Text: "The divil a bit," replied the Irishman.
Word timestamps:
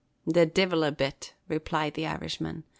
"The 0.25 0.47
divil 0.47 0.83
a 0.83 0.91
bit," 0.91 1.35
replied 1.47 1.93
the 1.93 2.07
Irishman. 2.07 2.63